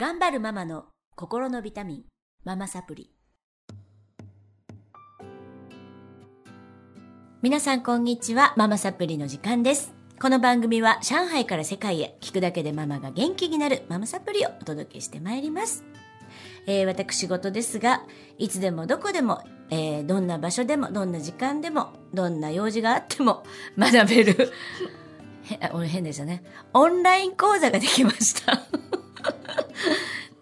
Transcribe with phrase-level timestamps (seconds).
[0.00, 0.84] 頑張るママの
[1.16, 2.02] 心のビタミン、
[2.44, 3.10] ママサプリ。
[7.42, 9.92] 皆さんこんにちは、ママサプリの時間です。
[10.20, 15.82] この番組は上海から世界へ聞くだけでママが元気になるママサプリをお届けしてまいります。
[16.68, 18.04] えー私事ですが、
[18.38, 23.42] いつでもどこでも、えーどんな場所でも、どんな時間でも、どんな用事があっても
[23.76, 24.52] 学べる、
[25.50, 26.44] へあ俺変でしたね。
[26.72, 28.77] オンライン講座ができました。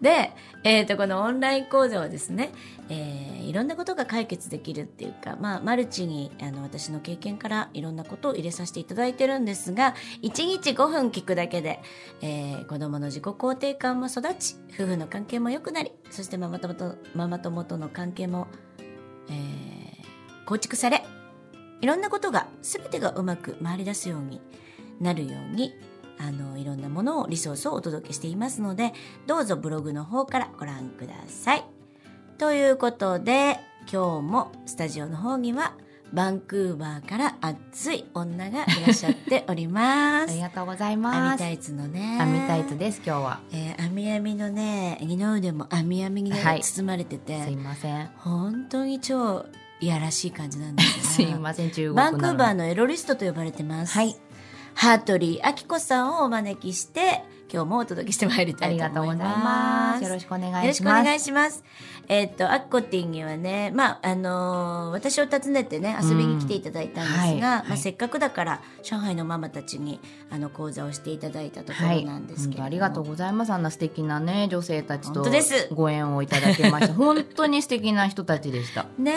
[0.01, 0.31] で、
[0.63, 2.51] えっ、と、このオンライン講座はですね、
[2.89, 11.79] えーいろんなことが解決できるっていうか、まあ、マルチに、あの、私の経験からいろんなことを入れさせていただいてるんですが、1日5分聞くだけで、
[12.21, 18.47] えー子供の自己肯定感も育ち、夫婦の関係も良くなり、そしてママ友と、ママ友との関係も、
[19.29, 21.05] えー構築され、
[21.81, 24.41] いろんなことが、全てがうまく回り出すように
[24.99, 25.73] なるように、
[26.19, 28.93] あの、いろんなものを、リソースをお届けしていますので、
[29.25, 31.63] どうぞブログの方からご覧ください。
[32.37, 33.59] ということで、
[33.91, 35.73] 今日もスタジオの方には、
[36.13, 40.41] バンクーバーから熱い女がいらっしゃっておりま あすり。
[40.41, 41.39] がとうござい網ます。
[41.39, 42.17] タイツのね。
[42.21, 43.39] 網タイツです今日は。
[43.51, 48.09] えー、網網のね、二の腕も網網にね、はい包まれてて、すいません。
[48.17, 49.45] 本当に超
[49.79, 52.59] いやらしい感じなんです すがいません中国バンクーバーの。
[52.59, 53.93] のエロリストと呼ばれてます。
[53.93, 54.15] はい。
[54.77, 59.25] ハートリー・アキコさんをお招きして、今日もお届けしてまいりたいと思いま。
[59.25, 60.03] ますす。
[60.03, 60.65] よろしくお願いします。
[60.65, 61.63] よろしくお願いします。
[62.07, 72.05] えっと、アッコティンにはね、まあ、あのー私を訪ねてね、遊びに来ていただいたんですが、うんはいまあ、はいせっかくだから、上海のママたちに、あの、講座をしていただいたところはい。
[72.05, 73.53] なんですけれども、本当ありがとうございます。
[73.53, 75.25] あんな素敵なね女性たちと
[75.73, 76.93] ご縁をいただけました。
[76.95, 78.85] 本当に素敵な人たちでした。
[78.99, 79.15] ね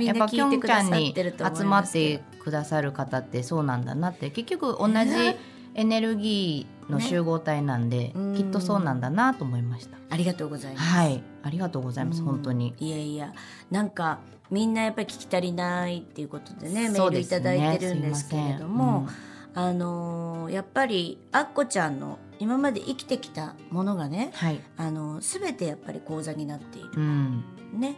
[0.02, 5.36] やっぱきょんちゃんにてると思い集まってくださる方ってそうなんだなって結局同じね
[5.74, 8.34] エネルギーの集合体なんで、うん。
[8.36, 9.98] きっとそうなんだなと思いました。
[10.08, 10.86] ありがとうございます。
[10.86, 12.26] はい、ありがとうございます、うん。
[12.26, 12.72] 本当に。
[12.78, 13.34] いやいや。
[13.70, 19.08] なんかみんなやっぱり聞き足りないっていうことでねメールいただいてるんですけれども、
[19.54, 27.44] あのーやっぱりあっこちゃんの今まで生きてきたものがね、はい、あのー全てやっぱり講座になっている、うん、
[27.74, 27.96] ね。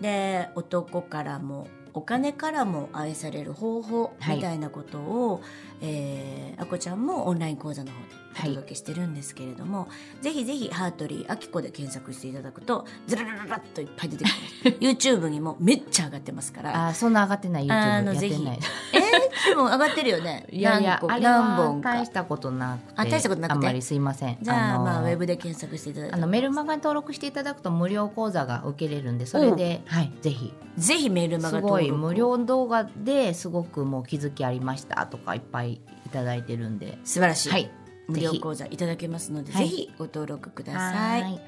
[0.00, 4.36] で男からもお金からも愛される方法はい。
[4.36, 5.42] みたいなことを、
[5.80, 8.04] えーあこちゃんもオンライン講座の方で
[8.36, 8.50] おはい。
[8.50, 9.88] 届けしてるんですけれども、
[10.20, 14.78] ぜひぜひハートリーあきこで検索していただくとずららららっといっぱい出てくる。
[14.80, 16.88] YouTube にもめっちゃ上がってますから。
[16.88, 17.66] あ、そんな上がってない。
[17.66, 18.58] YouTube あやってない。
[18.92, 20.46] えー、でも上がってるよね。
[20.50, 23.54] いやいや、何本大したことなくて、あ大したことなくて？
[23.54, 24.38] あんまりすいません。
[24.40, 26.14] じゃあのまあウェブで検索していただいて。
[26.14, 30.52] あのメルマガに登録していただくと無料講座が受けれるんで、それで、はい、ぜひ。
[30.76, 37.70] ぜひメールマガすごい無料動画ですごくもう気づきありましたとかいっぱいいただいてるんで、素晴らしい、はい、
[38.08, 41.40] 無料講座いただけますので、はいぜひご登録ください。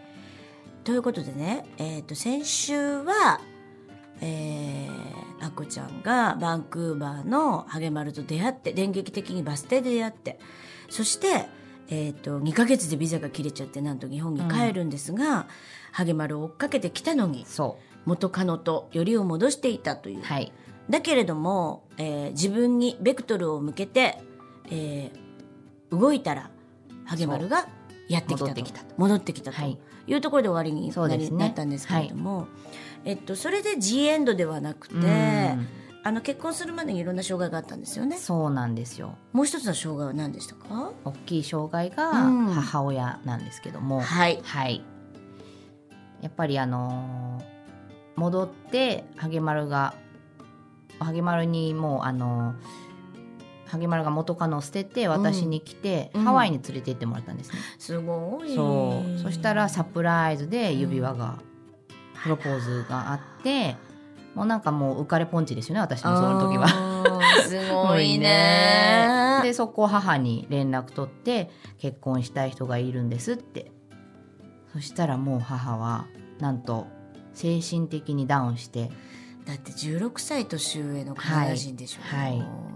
[0.85, 3.41] ということでね、えー、と先週は、
[4.21, 10.39] えー、ちゃんがバンクーバーのハゲマルと出会って電撃的にバス停で出会って
[10.91, 11.47] そして、
[11.89, 15.47] えー、と2ヶ月でビザが切れちゃってなんと日本に帰るんですが、
[15.91, 20.19] ハゲマルを追っかけてきたのにそ元カノとよりを戻していたという。
[20.19, 20.53] う、はい、
[20.91, 24.19] だけれども、えー自分にベクトルを向けて、
[24.71, 25.23] えー
[25.91, 26.51] 動いたら
[27.05, 27.69] ハゲマルが
[28.09, 28.45] やってきたと。
[28.47, 28.95] 戻ってきたと。
[28.97, 29.57] 戻ってきたと。
[29.57, 32.49] はいいうところで終わりになねなったんですけれども、
[33.05, 35.69] えっと、それで G エンドではなくて、うん
[36.05, 38.17] あの結婚するまでにいろんな障害があったんですよね。
[38.17, 39.17] そうなんですよ。
[39.33, 40.91] もう一つの障害は何でしたか？
[41.05, 44.41] 大きい障害がうん母親なんですけども、はい。
[44.43, 44.85] はい。
[46.21, 49.95] やっぱりあのー戻ってハゲマルが
[50.99, 52.55] ハゲマルにもうあのー
[53.73, 56.25] ハゲマルが元カノを捨てて私に来て、うん。
[56.25, 57.59] ハワイに連れて行ってもらったんですね。
[57.79, 58.55] すごい。
[58.55, 59.19] そう。
[59.19, 61.39] そしたらサプライズで指輪が、
[62.23, 63.77] プロポーズがあって
[64.35, 66.69] もうなんかもう浮かれポンチですよね私のその時は。
[67.49, 69.41] すごいね。
[69.43, 73.73] でそこを母に連絡取って結婚したい人がいるんですって。
[74.75, 76.05] そしたらもう母は
[76.41, 76.87] なんと
[77.33, 78.91] 精神的にダウンして
[79.47, 82.39] だって16歳年上のカナダ人でしょ、はい。
[82.39, 82.72] はい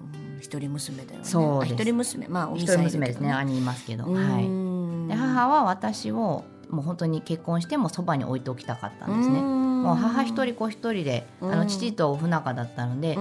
[0.46, 1.24] 一人娘だよね。
[1.24, 1.72] そうです。
[1.72, 2.28] あ一人娘。
[2.28, 3.32] まあお一人娘ですね。
[3.32, 9.40] 兄いますけど、ははい、で母は私をもう本当に結婚してもそばに置いておきたかったんですね。
[9.40, 11.58] もう母一人子一人であうん。
[11.58, 13.14] の父と不仲だったので、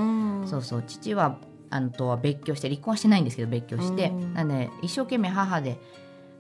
[0.48, 1.38] そうそう父は
[1.70, 4.34] あのとは別居して離婚はしてないんですけど別居して、うん。
[4.34, 5.80] なんで一生懸命母で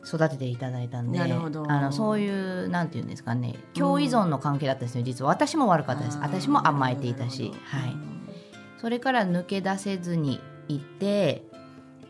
[0.07, 5.29] 育てていただいたんであのそういうなんていうんですかね共依存の関係だったんですよ実は。
[5.29, 6.19] 私も悪かったです。
[6.21, 7.95] 私も甘えていたし、はい、
[8.79, 11.43] それから抜け出せずにいて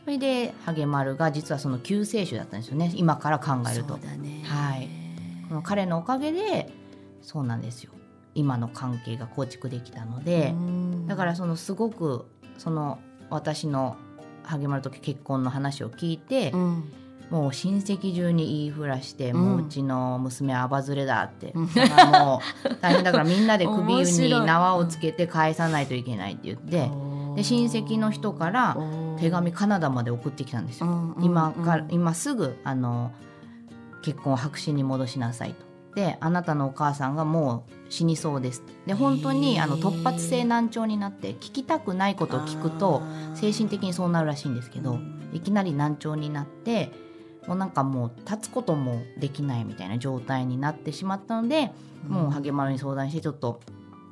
[0.04, 2.92] それでハゲマルが実はその救世主だったんですよね。
[2.96, 3.94] 今から考えると。
[3.94, 4.00] は
[4.78, 4.88] い。
[5.50, 6.72] この彼のおかげで
[7.22, 7.92] そうなんですよ。
[8.36, 10.54] 今の関係が構築できたので、
[11.08, 12.26] だからそのすごく
[12.58, 13.00] その
[13.30, 13.98] 私の
[14.44, 16.92] 励まる時結婚の話を聞いて、うん。
[17.32, 19.38] もう親戚中に言いふらして、うん。
[19.38, 21.64] もううちの娘はアバズレだって、うん。
[21.64, 26.92] もう大変だからみんなで首に縄をつけて返さないといけないって言って、
[27.36, 28.78] で親戚の人から
[29.20, 31.16] 手紙カナダまで送ってきたんですよ。
[31.22, 33.12] 今から、今すぐあの
[34.02, 35.66] 結婚を白紙に戻しなさいと。
[35.96, 38.64] であなたのお母さんがもう死にそうです。
[38.86, 43.02] で本当にあの突発性難聴になって聞きたくないことを聞くと
[43.34, 45.00] 精神的にそうなるらしいんですけど、
[45.34, 46.92] いきなり難聴になって
[47.48, 51.72] もうなんかもう立つこともできないみたいな状態になってしまったので、
[52.08, 53.62] もう励まるに相談してちょっと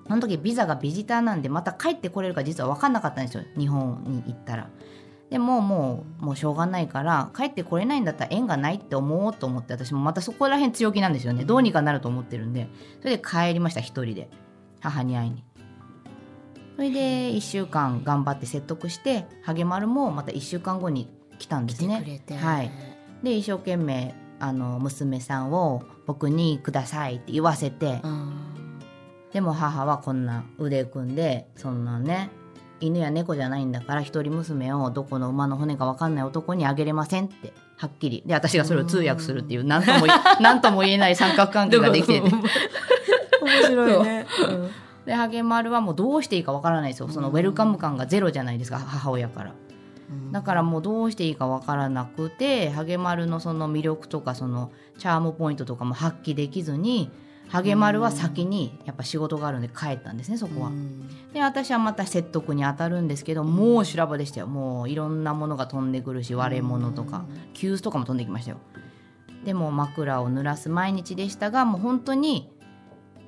[0.08, 4.70] その時ビザがビジターなんでまた帰ってこれるか実は分かんなかったんですよ日本に行ったら。
[5.30, 11.44] でももうもうしょうがないから帰ってこれないんだったら縁がないって思おうと思って私もまたそこら辺強気なんですよね。
[11.44, 12.68] どうにかなると思ってるんで。
[13.00, 14.30] それで帰りました一人で。
[14.80, 15.44] 母に会いに。
[16.76, 21.10] それで1週間頑張って説得して励まるもまた1週間後に
[21.40, 22.04] 来たんですね。
[22.04, 22.12] 来てく。
[22.12, 22.36] れて。
[22.36, 22.72] はい。
[23.24, 28.43] で一生懸命あの娘さんを僕にくださいって言わせて、うん
[29.34, 32.30] でも母はこんな腕組んでそんなね
[32.80, 38.24] 犬や猫じゃないんだから一人娘をどこの馬の骨か分かんない男にあげれませんってはっきり。
[38.26, 42.22] で私がそれを通訳するっていう何とも言え何とも言えない三角関係ができて。
[42.22, 44.26] て面白いね。
[45.06, 47.10] でハゲマルはもうどうしていいか分からないですよ。
[47.10, 49.54] そのウェルカム感がゼロじゃないですか母親から。
[50.32, 57.10] だからもうどうしていいかわからなくてハゲマルのその魅力とかそのチャームポイントとかも発揮できずに
[57.50, 60.72] ハゲマルは先にやっぱ仕事があるんで帰ったんですねそこは。
[61.34, 64.48] で私はまた説得に当たるんですけどもう修羅場でしたよ。
[64.48, 67.26] もういろんなものが飛んでくるし割れ物とか。
[67.54, 68.58] 急須とかも飛んできましたよ。
[69.46, 72.50] でも枕を濡らす毎日でしたがもう本当に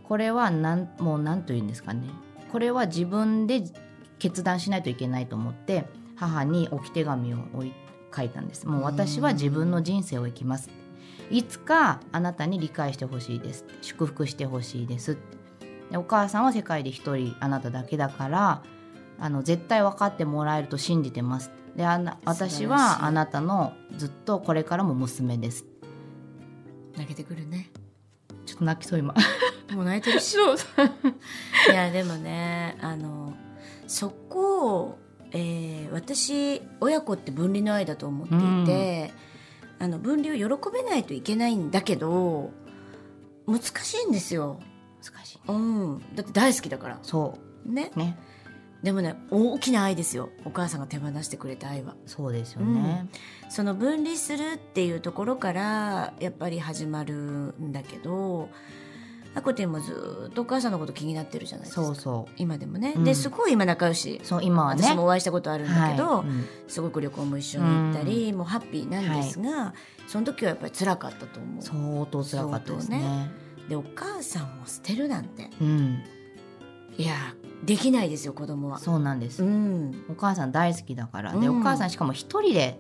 [0.04, 2.08] これはなんもう何と言うんですかね。
[2.52, 3.64] これは自分で
[4.18, 5.86] 決断しないといけないと思って
[6.16, 7.38] 母に置き手紙を
[8.16, 8.68] 書いたんです。
[8.68, 10.70] もう私は自分の人生を生きます
[11.32, 15.18] いつかあなたに理解してほしいです祝福してほしいです
[15.92, 18.64] でお母さんは世界で一人あなただけだから
[19.20, 25.66] あの絶対分かってもらえると信じてますであな私はあなたのずっとこれからも娘です
[26.98, 27.70] 泣けてくるね。
[28.46, 29.14] ちょっと泣きそう今。
[29.74, 30.38] もう泣いてるし。
[31.72, 33.34] いやでもねあの
[33.88, 35.00] そこを、
[35.32, 39.14] えー私親子って分離の愛だと思っていて、
[39.80, 42.52] あの分離を喜べないといけないんだけど
[43.48, 44.60] 難しいんですよ。
[45.04, 45.40] 難しい。
[45.48, 47.00] うん、だって大好きだから。
[47.04, 48.00] そねう。
[48.00, 48.18] ね。
[48.84, 50.30] でもね大きな愛ですよ。
[50.46, 51.96] お母さんが手放してくれた愛は。
[52.06, 53.08] そうですよね、
[53.50, 58.50] その分離するっていうところからやっぱり始まるんだけど
[59.36, 61.86] あこてんもずっとお母さんのこと気になってるじゃないですか。
[61.86, 63.04] そうそ今でもね、うん。
[63.04, 64.22] ですごい今仲良し。
[64.24, 64.84] うそう今はね。
[64.84, 66.28] 私もお会いしたことあるんだけど、はい。
[66.28, 66.46] うん。
[66.68, 69.74] すごく旅行も一緒に行ったり、もうハッピーなんですが、
[70.08, 71.62] その時はやっぱり辛かったと思う。
[71.62, 73.02] 相当辛かったですね。
[73.02, 75.50] 相でお母さんを捨てるなんて。
[75.60, 76.04] うん。
[76.98, 77.14] いや
[77.66, 78.80] できないですよ子供は。
[78.80, 80.06] そうなんです、うん。
[80.10, 81.34] お母さん大好きだから。
[81.34, 81.60] で、うん。
[81.60, 82.80] お母さんしかも一人で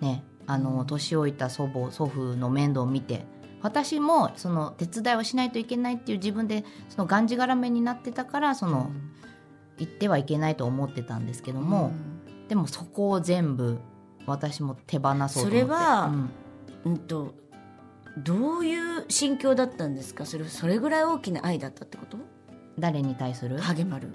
[0.00, 0.86] ねあのうん。
[0.86, 3.24] 年老いた祖母祖父の面倒を見て
[3.66, 8.92] 私もその手伝いをしないといけないっていう自分でそのがんじがらめになってたからその、
[9.78, 11.92] 行ってはいけないと思ってたんですけども、
[12.48, 13.78] でもそこを全部
[14.24, 15.40] 私も手放そうと思って。
[15.40, 16.30] それはうん。
[16.84, 17.34] うん、うんと
[18.18, 20.24] どういう心境だったんですか？
[20.24, 22.16] それそれぐらい大きな愛だったってこと？
[22.78, 23.58] 誰に対する？
[23.58, 24.14] 励まる、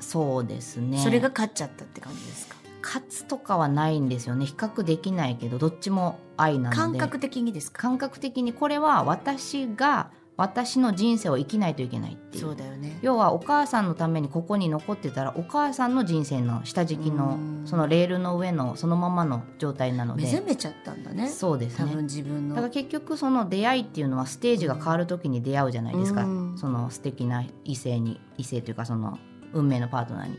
[0.00, 0.96] そうですね。
[0.96, 2.56] それが勝っちゃったって感じですか？
[2.86, 4.46] 勝つとかはないんですよね。
[4.46, 6.76] 比較できないけどどっちも愛なので。
[6.76, 7.82] 感覚的にですか？
[7.82, 12.44] 感覚的にこれは私が私の人生を生きないといけないっていう。
[12.44, 12.98] そうだよね。
[13.02, 17.66] 要はお母さんのためにここに残ってたらお母さんの人生の下敷きのうん。
[17.66, 21.28] そのレールの上のそのままの状態なの目覚でめちゃったんだね。
[21.28, 22.54] そうです多分ね自分の。
[22.54, 26.58] だから結局その出会いっていうのはステージが変わる時に出会うじゃないですか、うん。
[26.58, 29.18] その素敵な異性に異性というかその
[29.52, 30.38] 運命のパートナーに。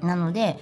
[0.00, 0.06] うん。
[0.06, 0.58] なので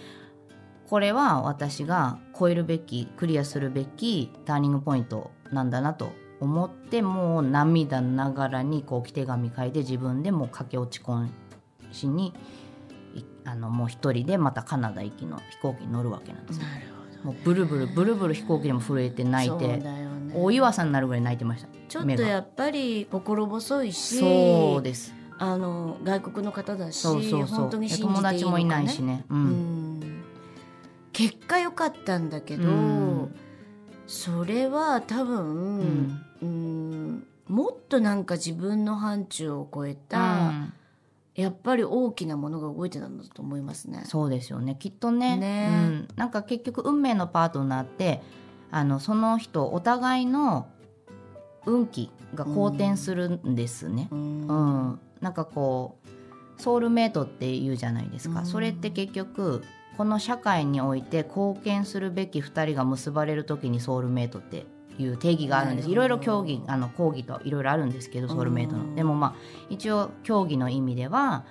[0.88, 11.30] これは私が超えるべきクリアするべきターニングポイントなんだなと思ってもう涙ながらにこう置き手紙書いて自分でもう駆け落ち婚
[11.92, 12.32] しに
[13.14, 16.66] いあのもう一人でまたカナダ行きの飛行機に乗るわけなんですよ。
[16.66, 21.68] なるほどもうブルブルブルブル飛行機でも震えて泣いてね大岩さんになるぐらい泣いてました。
[21.88, 25.12] ちょっとやっぱり心細いしそうです。
[25.38, 27.58] あの外国の方だしそうそうそう。
[27.58, 29.24] 本当に信じていいのか、ね、友達もいないしね。
[29.28, 29.34] う。
[29.34, 29.77] うんん
[31.18, 33.34] 結果良かったんだけど、うん。
[34.06, 36.24] それは多分、うん。
[36.42, 40.72] うんもっとなんか自分の範疇を超えた、うん。
[41.34, 44.02] やっぱり大きなものが動いてたんだと思いますね。
[44.04, 44.76] そうですよね。
[44.78, 45.36] きっとね。
[45.36, 45.68] ね。
[45.70, 48.22] うん、なんか結局運命のパートナーって
[48.70, 50.68] あのその人お互いの
[51.66, 54.06] 運気が好転するんですね。
[54.12, 54.46] ううん
[54.92, 55.00] ん。
[55.20, 55.98] なんかこ
[56.58, 58.46] うソウルメイトって言うじゃないですか、うん。
[58.46, 59.64] それって結局
[59.98, 64.64] この社会において貢献するべき2人が結ばれる時にソウルメイトって
[64.96, 65.90] いう定義があるんです。
[65.90, 68.94] いろいろ競技あの講義といろいろあるんですけどソウルメイトの、うん。
[68.94, 69.34] でもまあ
[69.68, 71.44] 一応競技の意味では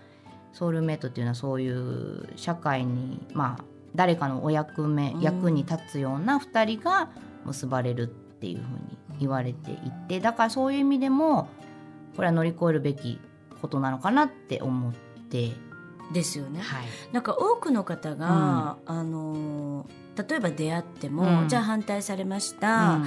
[0.53, 3.63] ソウルメイトっていうのはそういう社会にまあ
[3.95, 5.19] 誰かのお役目、うん。
[5.19, 7.09] 役に立つような2人が
[7.43, 9.75] 結ばれるっていうふうに言われてい
[10.07, 11.49] てだからそういう意味でも
[12.15, 13.19] これは乗り越えるべき
[13.61, 14.93] ことなのかなって思っ
[15.29, 15.51] て、
[16.11, 16.61] ですよね。
[16.61, 19.85] はい、なんか多くの方が、あの
[20.15, 21.47] 例えば出会っても、うん。
[21.49, 22.99] じゃあ反対されました、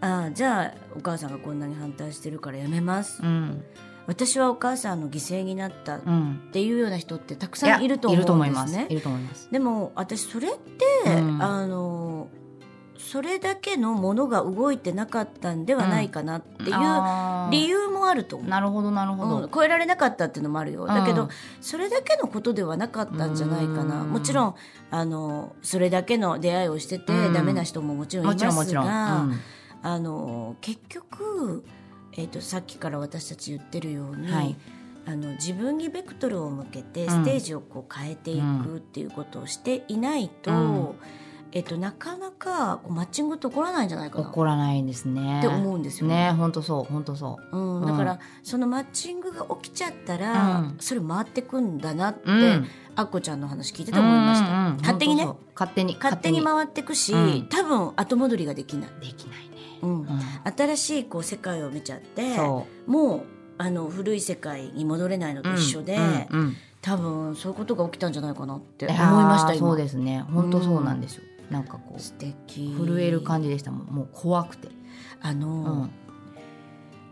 [0.00, 3.64] あじゃあお母さんがこんなに反対してるからやめます、うん。
[4.06, 8.76] 私はお母さんの犠牲になったっうん、ていうような人ってたくさんいると思うん思います。
[8.76, 8.86] ね。
[8.90, 9.48] いると思います。
[9.50, 11.42] でも私それって、うん。
[11.42, 12.11] あの
[13.10, 16.70] それだけのものが動いてなかったんではないかなっていう
[17.50, 18.48] 理由もあると思う。
[18.48, 21.28] なるほどなるほど、うん、超えられなかったっていうのもあるよ、だけど、うん。
[21.60, 24.02] それだけのことではなかったんじゃないかな。
[24.02, 24.10] うん。
[24.10, 24.54] もちろん
[24.90, 27.32] あのそれだけの出会いをしてて、うん。
[27.32, 29.26] ダメな人ももちろんいもますが
[29.82, 31.64] あの結局、
[32.12, 34.56] えー、とさっきから私たち言ってるように、はい。
[35.04, 37.10] あの自分にベクトルを向けてうん。
[37.10, 40.94] ステージをこう変えていくっていうことをしていないと,、うん
[41.54, 44.24] えっとなかなかこうマッチングって起こらないんじゃないかな。
[44.24, 45.40] 起こらないんですね。
[45.40, 46.32] って思うんですよね。
[46.32, 47.56] 本当そう本当そう。
[47.56, 50.76] うん、うんだから、そのマッチングが起きちゃったら、うん。
[50.80, 52.66] それ回ってくんだなって、うん。
[52.96, 54.76] あっこちゃんの話聞いてて思いました、うんうんうん。
[54.78, 55.28] 勝手にね。
[55.54, 57.46] 勝手に勝手に回ってくし、うん。
[57.48, 60.00] 多分後戻りができない、できないね、うん。
[60.00, 60.08] うん。
[60.56, 63.22] 新しいこう世界を見ちゃってそもう
[63.58, 66.02] あの古い世界に戻れないのうと一緒で、うん。
[66.02, 66.28] うん。
[66.30, 66.56] うん。
[66.82, 69.68] 多分そういうことが起きたんじゃないかなってい思いました今。
[69.68, 70.24] そうですね。
[70.32, 72.74] 本当そうなんですよ、なんかこう素敵。
[72.76, 73.86] 震える感じでしたもん。
[73.86, 74.68] もう怖くて、
[75.20, 75.52] あの、う
[75.84, 75.90] ん。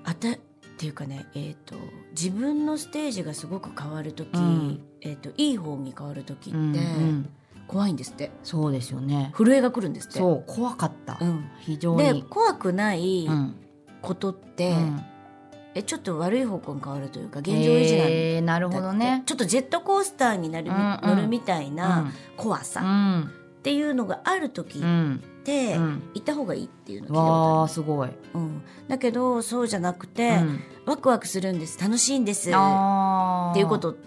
[0.02, 0.37] あたっ
[0.78, 1.76] ていうかね、えー、と
[2.12, 4.82] 自分のステージがすごく変わる時、うん。
[5.02, 7.30] えー、といい方に変わる時って、うんうん。
[7.68, 8.30] 怖いんですって。
[8.42, 9.30] そうですよね。
[9.37, 10.18] 震えが来るんですって。
[10.18, 13.54] そう怖かった、うん、非常でに怖くないうん。
[14.00, 15.04] ことって、うん。
[15.75, 19.23] えちょっと悪い方向に変わるというか現状維持なんだえーなるほどね。
[19.26, 21.00] ちょっとジェットコースターになる、うんうん。
[21.02, 25.23] 乗るみたいな怖うさんっていうのがある時っうん。
[25.45, 26.02] て、うん。
[26.14, 30.61] 行った方がいいっていうの聞いたことあすごい、る、うん、だけどそうじゃなくて、うん。
[30.87, 31.79] ワクワクするんです。
[31.81, 32.50] 楽しいんです。
[32.50, 34.00] っていうことって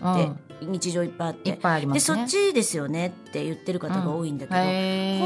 [0.61, 0.71] うん。
[0.71, 1.97] 日常いっぱいあっ、いってぱいありまね。
[1.97, 4.59] ですそっちですよねって言ってる方が多いんだけど、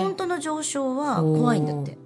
[0.02, 1.98] 本当の上昇は怖いんだって。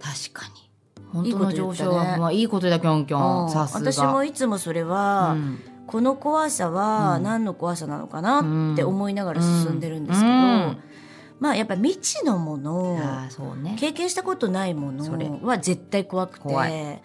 [0.00, 0.68] 確かに。
[1.12, 2.18] 本当の上昇はいいこと言ったね。
[2.18, 3.46] まあいいことだキョンキョうん。
[3.46, 3.92] ンさすが。
[3.92, 5.58] 私もいつもそれは、うん。
[5.86, 7.22] この怖さはうん。
[7.22, 8.40] 何の怖さなのかな
[8.72, 10.78] って思いながら進んでるんですけど、うん
[11.42, 13.76] まあやっぱ未知のものあーそうね。
[13.76, 17.02] 経験したことないものは絶対怖くて。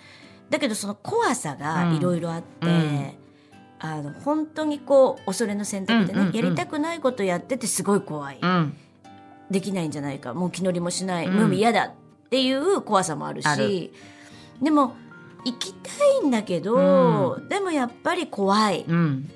[0.52, 3.12] だけどその怖さがいろいろあって、うん。
[3.80, 6.36] あの本当にこう恐れの選択でね、うんうんうん。
[6.36, 8.78] やりたくないことやっててすごい怖い、うん。
[9.50, 10.36] できないんじゃないか。
[10.36, 11.34] もう気乗りもしない、うん。
[11.34, 13.92] 無味嫌だっていう怖さもあるあし
[14.62, 14.96] でも
[15.46, 15.90] 行きた
[16.24, 19.32] いんだけど、でもやっぱり怖い、うん。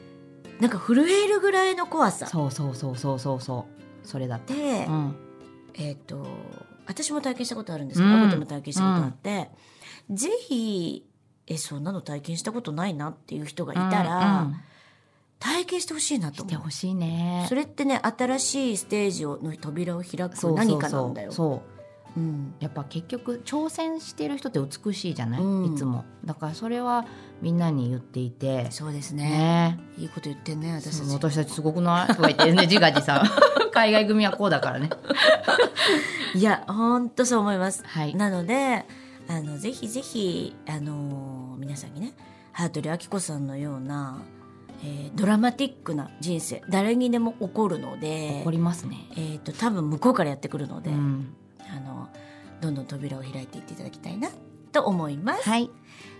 [0.59, 2.27] なんか震えるぐらいの怖さ。
[2.27, 3.70] そうそうそうそうそうそう
[4.03, 5.15] それだったで、うん。
[5.75, 6.25] えっ、と
[6.85, 8.39] 私も体験したことあるんですけど、うん。
[8.39, 9.49] も体験したことあって、
[10.09, 11.05] ぜひ
[11.47, 14.55] えそんなの体験したことないなっていう人がいたら、うんうん。
[15.39, 16.51] 体験してほしいなと思う。
[16.51, 17.45] してほしいね。
[17.49, 21.31] それってね新しいステージをの扉を開く何かなんだよ。
[21.31, 21.80] そう
[22.15, 22.53] うん。
[22.59, 25.73] やっぱ結局挑戦してる人って美しいじゃない、うん。
[25.73, 26.05] いつも。
[26.25, 27.05] だからそれは
[27.41, 28.69] みんなに言っていて。
[28.71, 29.23] そうですね。
[29.23, 29.79] ね。
[29.97, 31.13] いいこと言ってんね私たち。
[31.13, 32.07] 私たちすごくない？
[32.13, 33.23] とか言ってね自画自賛。
[33.71, 34.89] 海外組はこうだからね。
[36.35, 38.15] いや本当そう思います、はい。
[38.15, 38.85] なので
[39.27, 42.13] あのぜひぜひあの皆さんにね
[42.51, 44.21] 羽鳥明子さんのような、
[44.83, 48.97] えードラマティックな人生誰にでも起こるので怒りますね。
[49.11, 51.33] えー、と多分向こうからやってくるので、うん
[51.75, 52.09] あの
[52.61, 54.29] どんどん扉を開いていっていただきたいな
[54.71, 55.69] と思います、はい。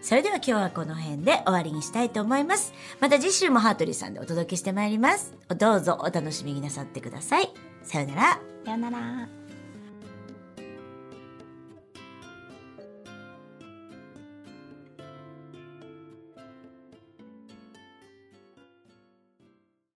[0.02, 2.74] それでは今日はこの辺で終わりにしたいと思います。
[3.00, 5.34] また次週もハートリーさんでお届けしてまいります。
[5.58, 7.54] どうぞお楽しみになさってください。
[7.84, 8.40] さようなら。
[8.66, 9.41] さよなら